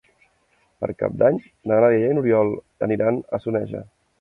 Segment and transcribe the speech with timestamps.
[0.83, 1.37] Per Cap d'Any
[1.71, 2.51] na Nàdia i n'Oriol
[2.89, 3.89] aniran a Soneja.